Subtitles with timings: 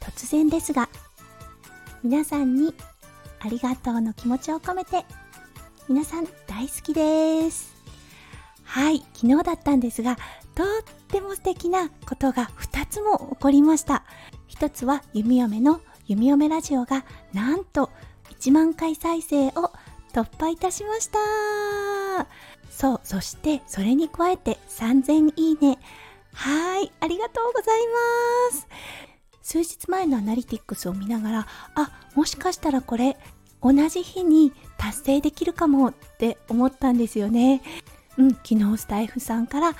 [0.00, 0.88] 突然ですが
[2.02, 2.74] 皆さんに
[3.40, 5.04] ありがとうの気持ちを込めて
[5.88, 7.74] 皆さん大好きです。
[8.64, 10.16] はい昨日だったんですが
[10.54, 10.66] とっ
[11.08, 14.04] ても素敵なことが2つも起こりました。
[14.50, 17.90] 1つは弓嫁の弓嫁ラジオがなんと
[18.38, 19.72] 1万回再生を
[20.12, 21.18] 突破いたしました。
[22.80, 25.78] そうそしてそれに加えて3000いいね。
[26.32, 27.80] はいありがとうござい
[28.50, 28.66] ます。
[29.42, 33.18] 数日前のアナリティクスを見ながらあもしかしたらこれ
[33.62, 37.60] 同じ日に達成できるかもって思ったんですよね。
[38.16, 39.74] うん昨日スタイフさんから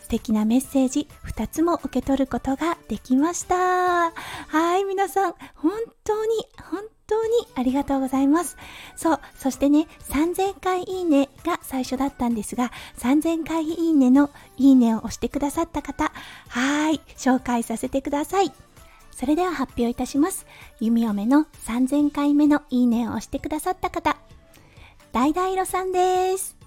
[0.00, 4.10] 素敵なメッセージ2つも受け取ることができました。
[4.10, 5.70] はい皆さん本
[6.02, 8.56] 当に本当にありがとうございます
[8.96, 18.52] そうそしてね3000回いいねが最初だったんですが3000回いいねのいいねを押してくださった方はーい紹介させてください
[19.14, 20.44] それでは発表いたします。
[20.80, 24.16] 弓嫁の3000回目のいいねを押してくださった方、
[25.12, 26.63] だいだいろさんです。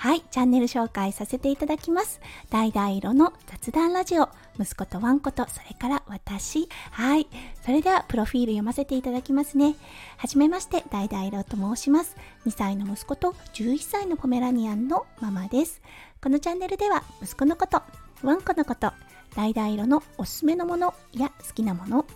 [0.00, 2.22] はい、チャンネル紹介させていただきます。
[2.48, 6.70] だいだいろの雑談ラジオ、息子とワンコと、それから私。
[6.90, 7.26] はい、
[7.62, 9.76] それではプロフィール読ませていただきますね。
[10.16, 12.16] はじめまして、だいだいろと申します。
[12.46, 15.82] 2歳の息子と11歳のポメラニアンのママです。
[16.22, 17.82] このチャンネルでは、息子のこと、
[18.22, 18.94] ワンコのこと、
[19.36, 22.06] 橙色のおすすめのものや好きなもの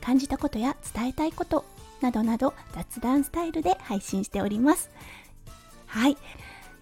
[0.00, 1.64] 感じたことや伝えたいこと
[2.00, 4.90] などなど雑談スタイルで配信しております
[5.86, 6.16] はい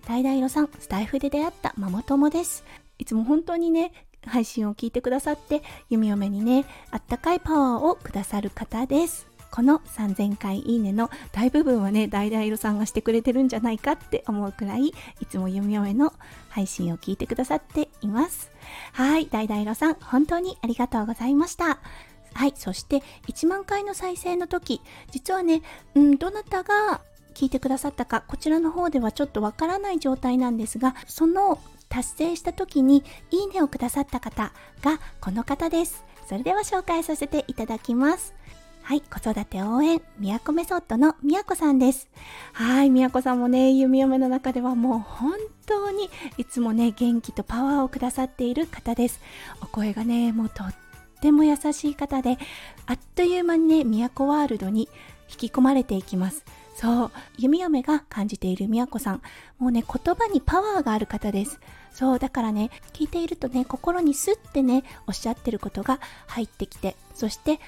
[0.07, 2.65] 橙色さんスタイフで出会ったママ友です
[2.99, 3.93] いつも本当にね
[4.25, 14.95] 配信を聞いてくださって弓嫁にねあったかいパワーをくださる方ですこの3000回いいねの大部分はね、橙色さんがしてくれてるんじゃないかって思うくらい、い
[15.31, 16.13] つも弓嫁の
[16.51, 18.51] 配信を聞いてくださっています。
[18.93, 21.79] はい、橙色さん、本当にありがとうございました。
[22.35, 25.63] はい、そして1万回の再生の時、実はね、
[25.95, 27.01] うん、どなたが
[27.37, 31.59] 聞いてくださったか、こちらの方ではちょっとわからない状態なんですが、その
[31.91, 36.03] 達成した時にいいねをくださった方がこの方です。
[36.27, 38.35] それでは紹介させていただきます。
[38.81, 42.09] はい、子育て応援、みやこメソッドのみやこさんです。
[42.55, 45.35] はい、みやこさんもね、弓嫁の中ではもう本
[45.67, 46.09] 当に
[46.39, 49.21] いつもね、元気とパワーをくださっている方です。
[49.61, 50.75] お声がね、もうとっ
[51.21, 52.39] ても優しい方で、
[52.87, 54.89] あっという間にね、みやこワールドに
[55.29, 56.45] 引き込まれていきます。
[56.77, 59.23] そう、弓嫁が感じているみやこさん、
[59.59, 61.59] もうね、言葉にパワーがある方です。
[61.91, 67.61] そう、だからね、聞いているとね、心にスッてね、おっしゃってることが入ってきて、そして、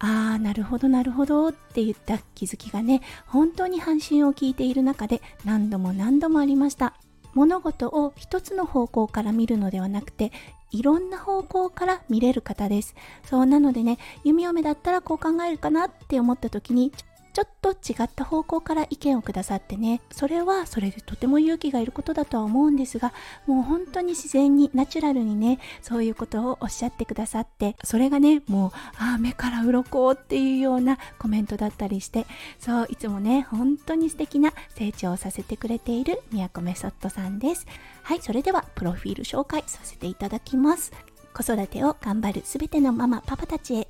[0.00, 6.94] ああなるほどなるほどって言った気づきがね本当に半信を聞いている中で何度も何度もありました。
[7.34, 10.32] 物事を一つの方向から見るのではなくて
[10.70, 12.94] いろんな方向から見れる方です。
[13.24, 16.92] そうなのでね弓嫁だったらこう考えるかなって思った時に
[17.38, 20.00] ちょっと違った方向から意見をくださってね。
[20.10, 23.12] それはそれでとても勇気がいることだとは思うんですが
[23.46, 32.26] もう本当に自然にナチュラルにねそういうことをおっしゃってくださってそれがねもうああ目から鱗っていうようなコメントだったりして
[32.58, 37.68] そういつもね本当に素敵な成長をさせてくれている宮古メソッドさんです。
[38.02, 40.92] はいそれではプロフィール紹介させていただきます。
[41.32, 43.88] 子育てを頑張るすべてのママパパたちへ。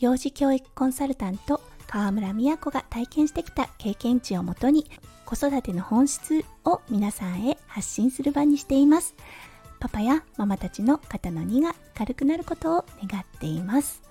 [0.00, 4.90] 幼児教育コンサルタント川村美也子が体験してきた経験値をもとに
[5.24, 9.14] 子育ての本質を皆さんへ発信する場にしています。
[9.80, 14.02] パパやママたちの肩の荷が軽くなることを願っています。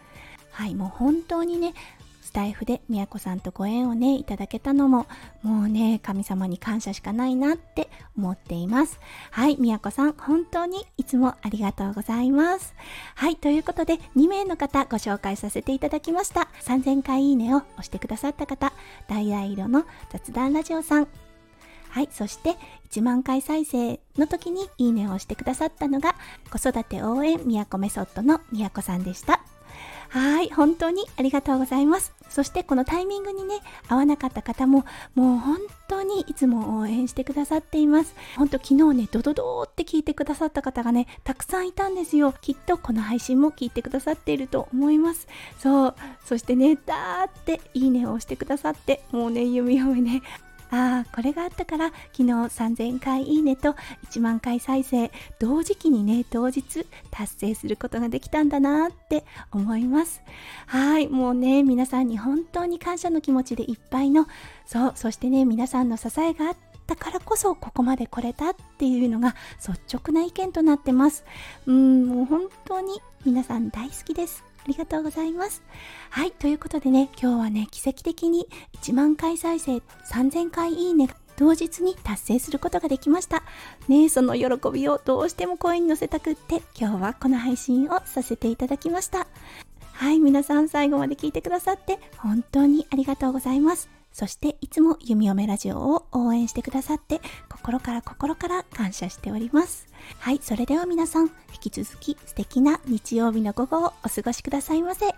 [0.51, 1.75] はいもう本当にね
[2.27, 5.07] スタイフで宮子さんとご縁をねいただけたのも
[5.43, 8.99] もうね神様に感謝しかないなって思っています。
[9.31, 12.75] はい宮子さん本当にいつもありがとうございます。
[13.15, 16.49] はいということで2名の方ご紹介させていただきました。
[16.63, 18.73] 3000回いいねを押してくださった方
[19.07, 21.07] ダイヤ色の雑談ラジオさん。
[21.89, 22.57] はい、そして
[22.91, 26.15] 1万回再生の時にいいねを押してくださったのが
[26.51, 29.39] 子育て応援みやこメソッドのみやこさんでした。
[30.09, 32.13] はい、本当にありがとうございます。
[32.30, 35.57] そしてこのタイミングにね、合わなかった方も、もう本
[35.88, 38.13] 当にいつも応援してくださっています。
[38.36, 42.33] 本当昨日ね、ドドドーって聞いてくださった方がね、たくさんいたんですよ。
[42.42, 45.27] きっとこの配信も聞いてくださっていると思います。
[45.57, 45.95] そう。
[46.25, 50.21] そしてね、だーっていいねを押してくださって、もうね、弓嫁ね、
[50.69, 53.75] ああこれがあったから昨日3000回いいねと
[54.12, 60.22] 1万回再生同時期にね当日達成することができたんだなって思います
[60.66, 64.28] はいもうね皆さんに本当に感謝の気持ちでいっぱいの
[64.66, 71.25] そうそしてね皆さんの支えがあってったからこそここまで来れたっていうのが率直な意見となってます。
[71.66, 74.46] うん、もう本当に皆さん大好きです。
[74.68, 75.64] ありがとうございます。
[76.10, 78.50] はい、ということでね、今日はね、奇跡的に
[78.81, 79.78] 1万回再生、
[80.12, 83.44] 3000回いいね同日に達成することができました。
[83.88, 89.28] ねその喜びをどうしても声に乗せたくって、今日はこの配信をさせていただきました。
[89.94, 93.96] はい、皆さん最後まで聞いてくださって本当にありがとうございます。
[94.18, 99.86] そしていつも弓嫁ラジオを応援してくださって心から心から感謝しております。
[100.18, 105.14] はい、それでは皆さん引き続き素敵な日曜日の午後をお過ごしくださいませ。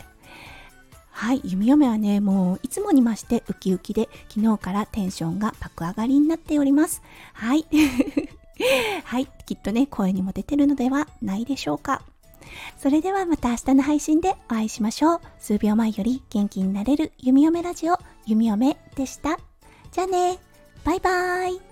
[1.12, 7.02] はい、弓嫁はね、もういつもにましてウキウキで、昨日からテンションが爆上がりになっております。
[7.32, 7.66] はい。
[9.06, 12.02] はい、きっとね、声にも出てるのではないでしょうか。
[12.78, 15.22] それではまた明日の配信でお会いしましょう。
[15.40, 17.98] 数秒前より元気になれる弓嫁ラジオ、
[18.30, 19.40] 弓嫁でした。
[19.92, 20.38] じゃあね、
[20.84, 21.69] バイバーイ。